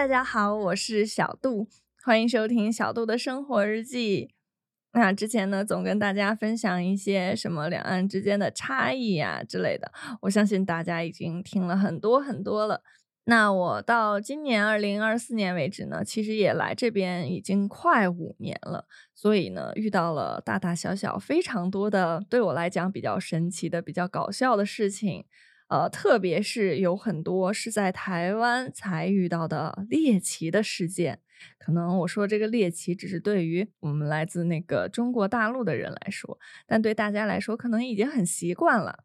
[0.00, 1.68] 大家好，我是小杜，
[2.02, 4.30] 欢迎收听小杜的生活日记。
[4.94, 9.92] 那之前呢，总跟大家分享一些什么两岸之间的差异呀之类的，
[10.22, 12.82] 我相信大家已经听了很多很多了。
[13.24, 25.26] 那我到今年二零二四年为止呢，其实也来这边已经快五年了，所以呢，遇到了大大小小非常多的对我来讲比较神奇的、比较搞笑的事情。
[25.70, 31.20] 呃，特别是有很多是在台湾才遇到的猎奇的事件，
[31.60, 39.04] 可能我说这个猎奇只是对于我们来自那个中国大陆的人来说，但对大家来说可能已经很习惯了。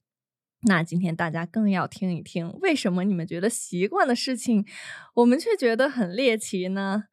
[0.61, 4.65] 那今天大家更要听一听，为什么你们觉得习惯的事情，
[5.13, 7.03] 我们却觉得很猎奇呢？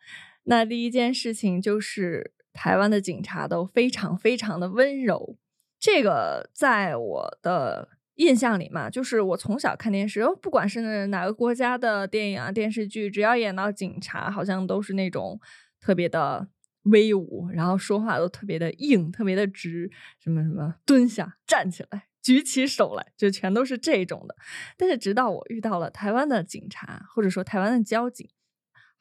[0.44, 5.36] 那第一件事情就是台湾的警察都非常非常的温柔，
[5.78, 7.90] 这个在我的。
[8.16, 15.40] 印象里嘛，就是我从小看电视，不管是哪个国家的电影啊、电视剧，只要演到警察，好像都是那种
[15.80, 16.48] 特别的
[16.84, 24.36] 威武，然后说话都特别的硬、特别的直，什么什么蹲下、站起来、举起手来，就全都是这种的。
[24.76, 28.28] 但是直到我遇到了台湾的警察，或者说台湾的交警。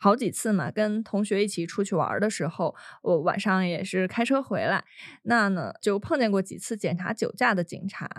[0.03, 4.83] 好几次嘛，跟同学一起出去玩的时候，我晚上也是开车回来，
[5.25, 8.09] 那呢就碰见过几次检查酒驾的警察。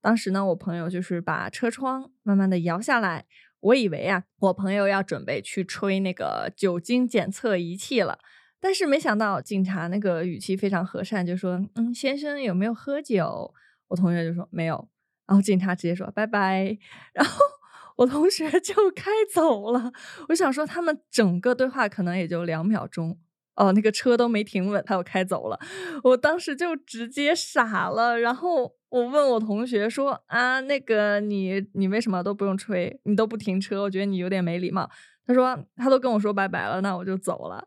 [0.00, 3.24] 当时呢，我朋友就是把车窗慢慢的摇下来，
[3.58, 8.20] 我以为啊，我朋友要准备去吹那个酒精检测仪器了，
[8.60, 13.52] 但是没想到警察那个语气非常和善，就说：“嗯，先生有没有喝酒？”
[13.88, 14.88] 我同学就说没有，
[15.26, 16.78] 然后警察直接说拜拜，
[17.12, 17.53] 然后。
[17.96, 19.92] 我同学 就开走了，
[20.28, 23.18] 我想说他们整个对话可能也就两秒钟
[23.56, 25.58] 哦，那个车都没停稳，他又开走了。
[26.02, 33.82] 我当时就直接傻了，然后我问我同学说：“啊，那个你你为什么都不用吹，你都不停车？
[33.82, 34.90] 我觉得你有点没礼貌。”
[35.26, 37.64] 他说：“他都跟我说拜拜了，那我就走了。”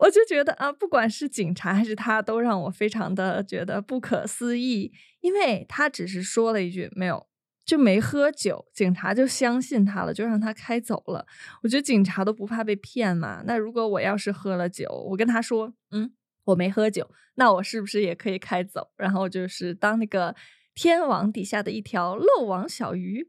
[0.00, 7.26] 我就觉得啊，不管是警察还是他，都让我非常的觉得不可思议，因为他只是说了一句没有。
[7.66, 11.26] 就没喝酒，警察就相信他了，就让他开走了。
[11.64, 13.42] 我觉得警察都不怕被骗嘛。
[13.44, 16.12] 那如果我要是喝了酒，我跟他说，嗯，
[16.44, 18.92] 我没喝酒，那我是不是也可以开走？
[18.96, 20.36] 然后就是当那个
[20.76, 23.28] 天网底下的一条漏网小鱼。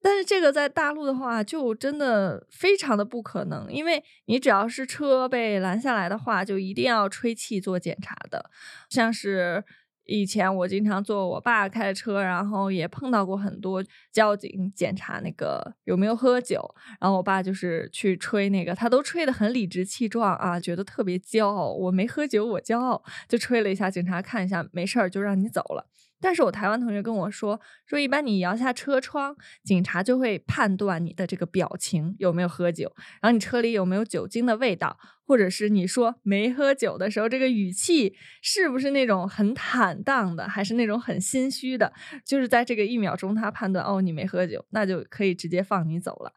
[0.00, 8.50] 但是这个在大陆的话，就真的非常的不可能，因为你只要是车被拦下来的话，就一定要吹气做检查的，
[8.88, 9.64] 像是。
[10.06, 13.82] 以前我经常坐我爸开的车，然后也碰到过很多
[14.12, 16.62] 交警检查那个有没有喝酒，
[17.00, 21.72] 然后我爸就是去吹那个，他都吹得很理直气壮啊，觉得特别骄傲。
[21.72, 25.86] 我没喝酒，我骄傲，就吹了一下，警察看一下，没事儿就让你走了。
[26.24, 32.90] 但是我台湾同学跟我说，说一般你摇下车窗，警察就会判断你的这个表情有没有喝酒，
[33.20, 41.92] 然后你车里有没有酒精的味道，或者是你说没喝酒的时候，这个语气是不是那种很坦荡的，还是那种很心虚的？
[42.24, 46.32] 就是在这个一秒钟，他判断哦你没喝酒，那就可以直接放你走了。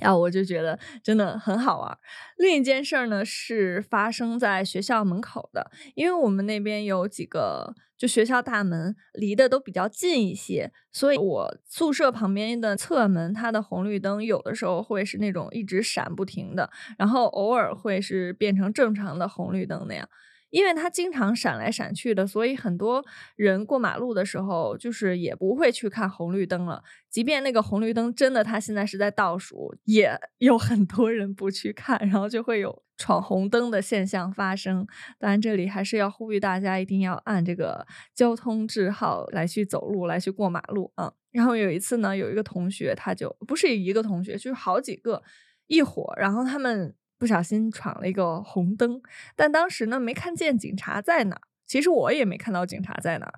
[0.00, 1.98] 啊，我就觉得真的很好玩。
[2.36, 20.08] 另一件事儿呢，是发生在学校门口的，因为我们那边有几个，就学校大门离的都比较近一些，所以我宿舍旁边的侧门，它的红绿灯有的时候会是那种一直闪不停的，然后偶尔会是变成正常的红绿灯那样。
[20.50, 23.04] 因为它经常闪来闪去的，所以很多
[23.36, 26.82] 人过马路的时候，就是也不会去看红绿灯了。
[27.10, 34.86] 即便那个红绿灯真的，它现在是在倒数，也有很多人不去看，然后就会有闯红灯的现象发生。
[35.18, 41.12] 当然，这里还是要呼吁大家一定要按这个交通字号来去走路，来去过马路啊。
[41.30, 45.22] 然后有一次呢，有一个同学，他就不是一个同学，就是好几个
[45.66, 46.94] 一伙，然后他们。
[47.18, 49.00] 不小心闯了一个红灯，
[49.34, 51.40] 但当时呢没看见警察在哪。
[51.66, 53.30] 其实我也没看到警察在哪。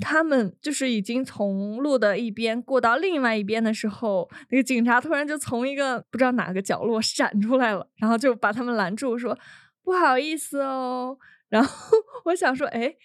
[0.00, 9.38] 他们就是已经从路的一边过到另外一边的时候，那个警察突然就从一个不知道哪个角落闪出来了，然后就把他们拦住，说
[9.84, 11.18] ：“不好意思哦。”
[11.50, 12.96] 然后 我想说：“哎。”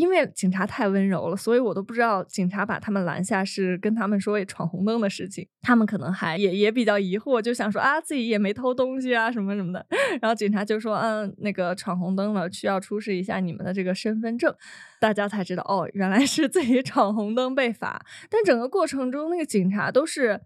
[0.00, 5.46] 因为警察太温柔了，所以我都不知道警察把他们拦下是跟他们说闯红灯的事情。
[5.60, 9.86] 他们可能还也也比较疑惑，就想说啊自己也没偷东西啊什么什么的。
[10.22, 14.54] 然后警察就说嗯那个闯红灯了，需要出示一下你们的这个身份证。
[14.98, 18.02] 大家才知道哦原来是自己闯红灯被罚。
[18.30, 20.40] 但整个过程中那个警察都是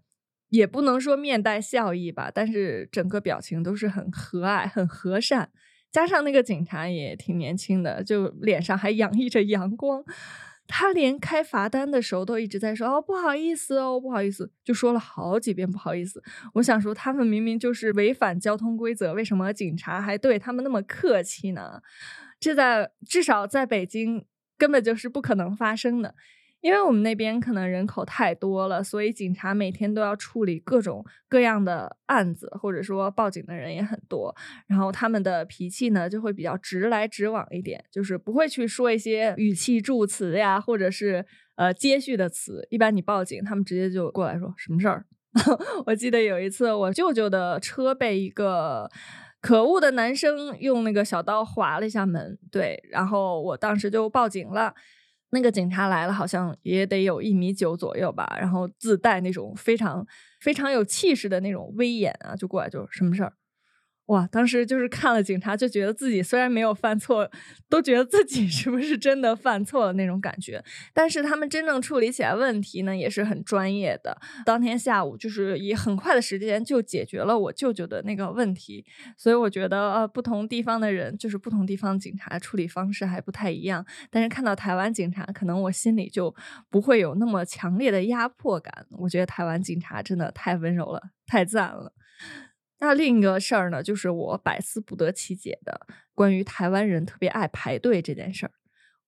[0.49, 5.49] 也不能说面带笑意吧，但是整个表情都是很和蔼很和善。
[5.95, 10.03] 加上那个警察也挺年轻的，就脸上还洋溢着阳光，
[10.67, 16.21] 他连开罚单的时候都一直在说哦不好意思哦不好意思，就说了好几遍不好意思。
[16.55, 21.81] 我想说他们明明就是违反交通规则，为什么警察还对他们那么客气呢？
[22.41, 24.25] 这在至少在北京
[24.57, 26.13] 根本就是不可能发生的。
[26.65, 34.35] 因为我们那边可能人口太多了，所以警察每天都要处理各种各样的案子，或者说报警的人也很多。
[34.65, 41.23] 然后他们的脾气呢就会比较直来直往一点，就是不会去说一些语气助词呀，或者是
[41.53, 42.67] 呃接续的词。
[42.71, 45.05] 一般你报警，他们直接就过来说什么事儿。
[45.85, 48.89] 我记得有一次，我舅舅的车被一个
[49.39, 54.73] 可恶的男生用那个小刀划了一下门，对，然后我当时就报警了。
[55.35, 60.07] 那个警察来了，好像也得有一米九左右吧，然后自带那种非常
[60.39, 63.33] 非常有气势的那种威严啊，就过来就什么事儿。
[64.07, 67.27] 哇，当时就是看了警察，就觉得自己虽然没有犯错，
[67.67, 70.63] 都觉得自己是不是真的犯错了那种感觉。
[70.93, 74.15] 但是他们真正处理起来问题呢，也是很专业的。
[74.45, 78.85] 当天下午就是以很快的时间就解决了我舅舅的那个问题。
[79.17, 83.83] 所以我觉得，呃，不同地方的人就是不同地方警察处理方式还不太一样。
[84.11, 86.33] 但是看到台湾警察，可能我心里就
[86.69, 88.85] 不会有那么强烈的压迫感。
[88.99, 91.91] 我觉得台湾警察真的太温柔了，太赞了。
[92.79, 98.51] 那另一个事儿呢，就是我百思不得其解的关于台湾人特别爱排队这件事儿。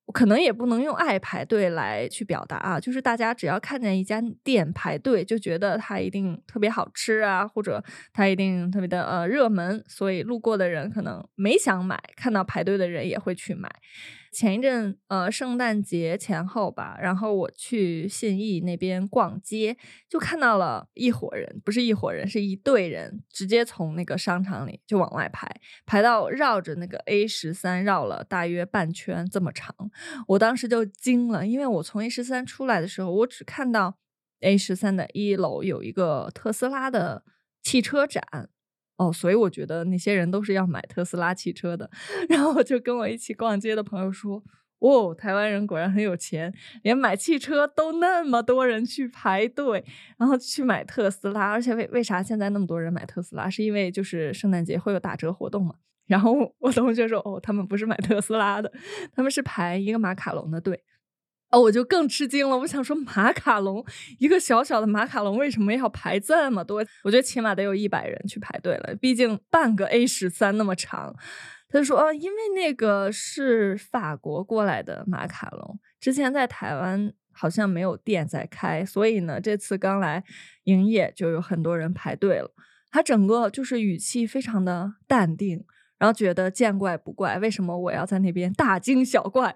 [0.06, 7.84] 我可能也不能用爱排队来去表达啊，就是大家只要看见一家店排队，就觉得它一定特别好吃啊，或者
[8.14, 13.70] 它一定特别的呃热门，所以路过的人可能没想买，看到排队的人也会去买。
[14.32, 19.78] 前一阵，呃，圣诞节前后吧，然后我去信义那边逛街，
[20.10, 25.50] 就看到了一伙人，不是一伙人，是一队人，直接从那个商场里就往外排，
[25.86, 29.76] 排到绕着那个 A 十三绕了大约半圈这么长。
[30.28, 33.98] 我当时就惊了，因为我从 A 十三出来的时候，我只看到
[34.42, 37.24] A 十三的一楼有一个特斯拉的
[37.64, 38.50] 汽车展。
[38.98, 41.90] 哦，所以我觉得那些人都是要买特斯拉汽车的。
[42.30, 44.44] 然后我就跟我一起逛街的朋友说
[44.80, 49.86] ：“哦，台湾人果然很有钱，连买汽车都那么多人去排队，
[50.18, 51.52] 然后去买特斯拉。
[51.52, 53.50] 而且为为啥现在那么多人买特斯拉？
[53.50, 55.76] 是因为就是圣诞节会有打折活动嘛？”
[56.08, 58.72] 然后我同学说：“哦，他们不是买特斯拉的，
[59.14, 60.82] 他们是排一个马卡龙的队。”
[61.50, 62.58] 哦，我就更吃惊了。
[62.58, 63.86] 我想说，马卡龙
[64.20, 66.86] 一个小小的马卡龙为什么要排这么多？
[67.04, 71.16] 我觉得起码得有一百人去排队了，毕竟半个 A 十三那么长。
[71.70, 80.24] 他说，哦，因为那个是法国过来的马卡龙，之前在台湾好像没有店在开，所以呢，这次刚来
[80.64, 82.52] 营业就有很多人排队了。
[82.90, 85.66] 他整个就是语气非常的淡定，
[85.98, 87.38] 然后觉得见怪不怪。
[87.40, 89.54] 为什么我要在那边大惊小怪？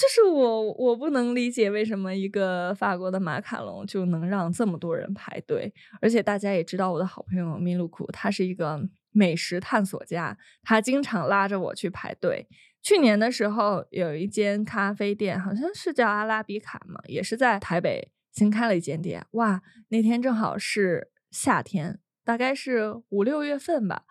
[0.00, 5.70] 就是我，我不能理解为什么一个法国的马卡龙就能让这么多人排队，
[6.00, 8.80] 而且大家也知道我的好朋友米露库，他是一个
[9.12, 12.48] 美食探索家，他经常拉着我去排队。
[12.80, 19.26] 去年的时候，有一间咖啡店，好像是叫阿拉比卡嘛，也是在台北新开了一间店。
[19.32, 24.04] 哇，那天正好是夏天，大概是五六月份吧。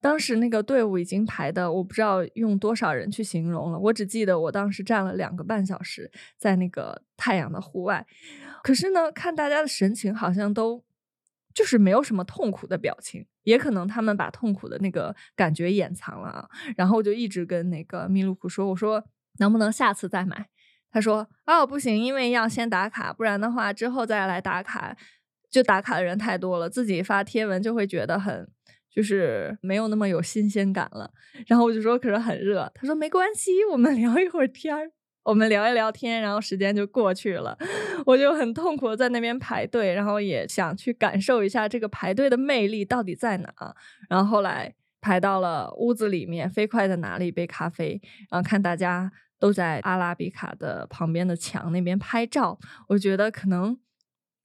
[0.00, 3.78] 当时那个队伍已经排的，我不知道用多少人去形容了。
[3.78, 8.06] 我只记得我当时站了两个半小时在那个太阳的户外，
[8.62, 10.84] 可是呢，看大家的神情好像都
[11.54, 16.48] 就是没有什么痛苦的表情，也可能他们把痛苦的那个感觉掩藏了啊。
[16.76, 19.02] 然后我就一直跟那个米露库说：“我说
[19.38, 20.48] 能不能下次再买？”
[20.92, 24.96] 他说：“哦，不行，因为要先打卡，不然的话之后再来打卡，
[25.50, 28.48] 就打卡的人太多了，自己发贴文就会觉得很。”
[28.96, 31.10] 就是没有那么有新鲜感了，
[31.46, 32.72] 然后我就说，可是很热。
[32.74, 34.90] 他说没关系，我们 聊一会儿天儿，
[35.22, 37.58] 我们聊一聊天，然后时间就过去了。
[38.06, 43.52] 我就很痛苦在那边排队，然后也想去感受一下这个排队的魅力到底在哪。
[44.08, 48.00] 然后后来排到了屋子里面，飞快的拿了一杯咖啡，
[48.30, 53.78] 然后看大家都在阿拉比卡的旁边的墙那边拍照，我觉得可能。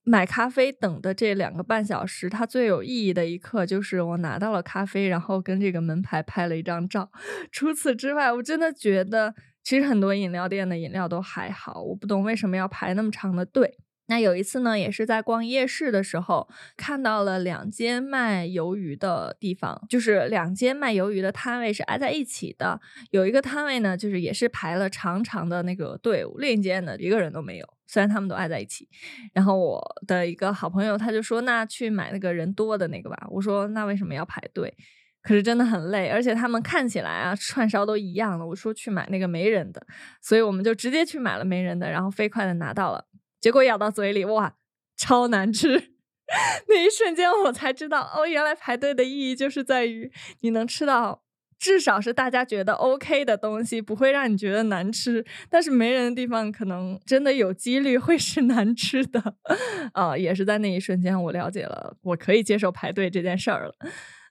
[0.04, 7.10] 买咖啡等的这两个半小时，它最有意义的一刻就是我拿到了咖啡，然后跟这个门牌拍了一张照。
[7.52, 13.78] 除此之外，我真的觉得其实很多饮料店的饮料都还好，我不懂为什么要排那么长的队。
[14.12, 22.78] 那有一次呢，也是在逛夜市的时候，看到了两间卖鱿鱼的地方，就是两间卖鱿鱼的摊位是挨在一起的。
[23.10, 28.86] 有一个摊位呢，就是也是排了长长的那个队伍，另一间呢一个人都没有，虽然他们都挨在一起。
[29.32, 34.76] 然后我的一个好朋友他就说：“那去买那个人多的那个吧。”我说：“那为什么要排队？”
[35.24, 38.46] 可是真的很累，而且他们看起来啊串烧都一样的。
[38.46, 39.86] 我说去买那个没人的，
[40.20, 43.06] 所以我们就直接去买了没人的，然后飞快的拿到了。
[43.42, 44.54] 结果咬到嘴里，哇，
[44.96, 45.90] 超难吃！
[46.68, 51.22] 那一瞬间我才知道，哦，原来排队的意义就是在于你能吃到。
[51.58, 55.24] 至少是大家觉得 OK 的东西，不会让你觉得难吃。
[55.48, 59.36] 但是没人的地方，可能真的有几率会是难吃的。
[59.94, 63.76] 啊，也是在那一瞬间，我了解了我可以接受排队这件事儿了。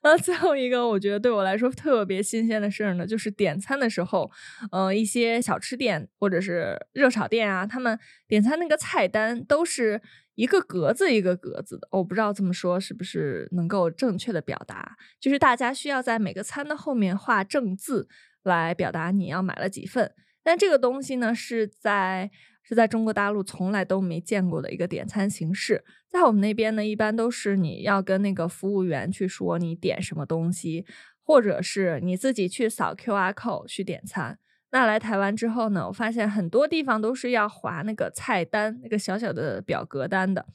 [0.02, 4.30] 那最后一个，我觉得对我来说特别新鲜的事儿呢，就是点餐的时候，
[4.70, 10.00] 呃，一些小吃店或者是热炒店啊，他们点餐那个菜单都是。
[10.34, 18.08] 一个格子一个格子的，我不知道这么说是不是能够正确的表达，就是大家需要在每个餐的后面画正字
[18.42, 20.10] 来表达你要买了几份。
[20.42, 22.30] 但这个东西呢，是在
[22.62, 25.84] 是在中国大陆从来都没见过的一个点餐形式。
[26.08, 30.86] 在我们那边呢，一般都是你要跟那个服务员去说你点什么东西，
[31.22, 34.38] 或者是你自己去扫 QR code 去点餐。
[34.70, 40.46] 那来台湾之后呢，我发现很多地方都是要划那个菜单，那个小小的表格单的。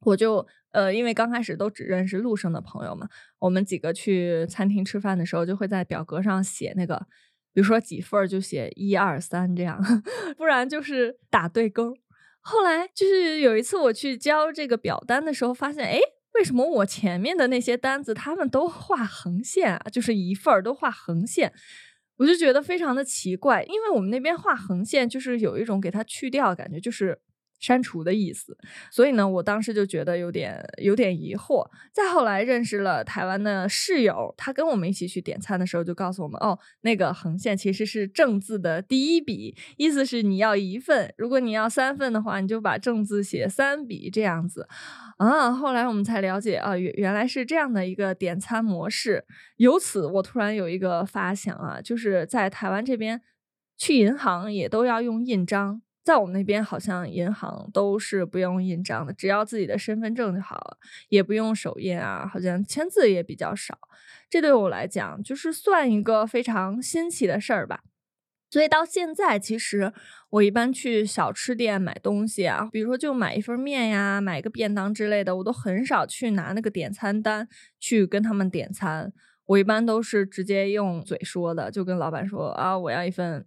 [0.00, 3.08] 我就呃，因为刚开始都只认识陆生的朋友嘛，
[3.38, 7.06] 我们几个去餐厅吃饭的时候，就会在表格上写那个，
[7.56, 9.80] 比如说几份就写一二三这样，
[10.36, 11.96] 不然就是打对勾。
[12.42, 15.98] 后来就是有一次我去交这个表单的时候，发现哎，
[16.34, 19.86] 为什么我前面的那些单子他们都画横线啊？
[19.90, 21.50] 就是一份都画横线。
[22.18, 27.18] 我就觉得非常的奇怪，因为我们那边画横线就是有一种给它去掉感觉，就是。
[27.58, 28.56] 删除的意思，
[28.90, 31.66] 所以呢，我当时就觉得有点有点疑惑。
[31.92, 44.68] 再后来认识了台湾的室友，他跟我们一起去点餐的时候，就告诉我们，哦，那个横线其实是正字的第一笔，意思是你要一份，如果你要三份的话，你就把正字写三笔这样子。
[45.16, 49.24] 啊，后来我们才了解，啊，原原来是这样的一个点餐模式。
[49.56, 53.22] 由此，我突然有一个发想啊，就是在台湾这边
[53.78, 55.80] 去银行也都要用印章。
[56.06, 63.76] 在我们那边，好像银行都是不用印章的，只要自己的身份证就好了，也不用手印啊，好像签字也比较少。
[64.30, 67.80] 这对我来讲，就是算一个非常新奇的事儿吧。
[68.48, 69.92] 所以到现在，其实
[70.30, 77.48] 我一般去小吃店买东西啊，比如说就买一份面呀，买个便当之类的，我都很少去拿那个点餐单
[77.80, 79.12] 去跟他们点餐。
[79.46, 83.44] 我一般都是直接用嘴说的，就跟老板说啊，我要一份。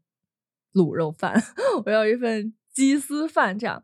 [0.74, 1.42] 卤肉饭，
[1.86, 3.58] 我要一份鸡丝饭。
[3.58, 3.84] 这样，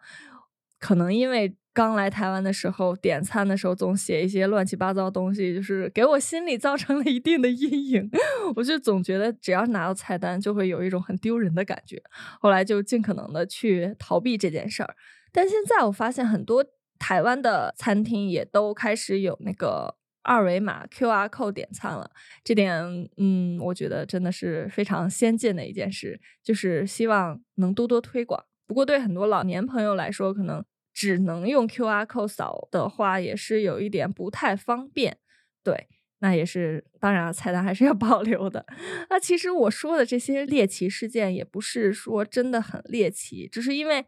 [0.79, 8.09] 可能因为刚来台湾的时候点餐的时候总写一些乱七八糟东西，就是给我心里造成了一定的阴影。
[8.55, 12.01] 我就总觉得只要拿到菜单，就会有一种很丢人的感觉。
[12.39, 14.95] 后来就尽可能的去逃避这件事儿。
[15.31, 16.63] 但现在我发现很多
[16.97, 19.97] 台湾的餐厅也都开始有那个。
[20.25, 22.09] 二维码 QR code 点餐了，
[22.43, 28.43] 这点嗯，我觉得真的是非常先进的一件事，就是希望能多多推广。
[28.67, 35.17] 不过对很多老年朋友来说，可能只能用 QR code 扫的话，也是有一点不太方便。
[35.63, 35.87] 对，
[36.19, 38.65] 那也是当然，菜单还是要保留的。
[39.11, 44.05] 那其实我说的这些猎奇事件，也不是说真的很猎奇，只是因为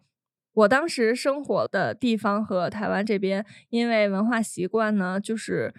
[0.53, 5.71] 我当时生活的地方和台湾这边，因为文化习惯呢，就是。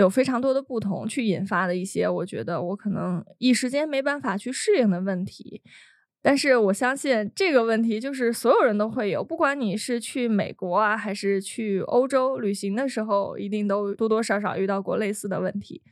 [0.00, 5.62] 有非常多的不同，去引发的一些，我觉得我可能一时间没办法去适应的问题。
[6.22, 15.82] 但是我相信这个问题就是所有人都会有，不管你是去美国啊，还是去欧洲旅行的时候，一定都多多少少遇到过类似的问题。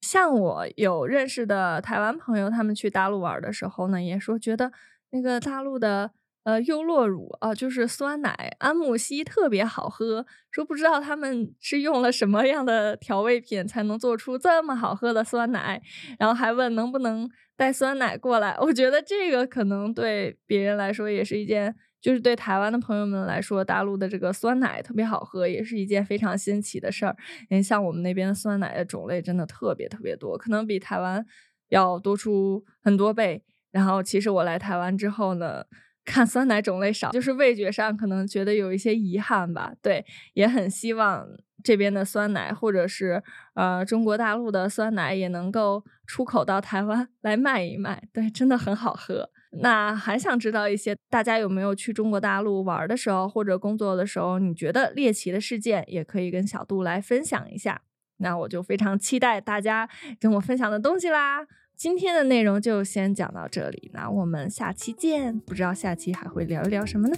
[0.00, 4.72] 像我有认识的台湾朋友，他们去大陆玩的时候呢，也说觉得
[5.10, 6.12] 那个大陆的。
[6.44, 10.26] 呃，优酪乳啊，就是酸奶，安慕希特别好喝。
[10.50, 15.80] 说不知道他们是用了什么样的调味品才能做出这么好喝的酸奶，
[16.18, 18.56] 然后还问能不能带酸奶过来。
[18.58, 27.16] 我觉得这个可能对别人来说也是一件，就是对台湾的朋友们来说，大陆的这个酸奶特别好喝，也是一件非常新奇的事儿。
[27.50, 31.24] 因为像我们那边的酸奶的种类真的特别特别多，可能比台湾
[31.68, 33.44] 要多出很多倍。
[33.70, 35.64] 然后其实我来台湾之后呢。
[36.04, 39.72] 看酸奶种类少，就是味觉上可能觉得有一些遗憾吧。
[39.80, 40.04] 对，
[40.34, 41.26] 也很希望
[41.62, 43.22] 这边的酸奶，或者是
[43.54, 48.02] 呃中国大陆的酸奶，也能够出口到台湾来卖一卖。
[48.12, 49.30] 对，真的很好喝。
[49.60, 57.82] 那还想知道一些，大家有没有去中国大陆玩的时候，或者工作的时候，你觉得猎奇的事件，也可以跟小杜来分享一下。
[58.16, 61.46] 那我就非常期待大家跟我分享的东西啦。
[61.82, 65.40] 今天的内容就先讲到这里，那我们下期见。
[65.40, 67.16] 不知道下期还会聊一聊什么呢？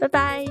[0.00, 0.44] 拜拜。